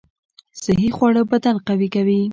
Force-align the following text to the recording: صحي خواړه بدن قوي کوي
صحي 0.61 0.89
خواړه 0.95 1.21
بدن 1.31 1.55
قوي 1.67 1.87
کوي 1.95 2.21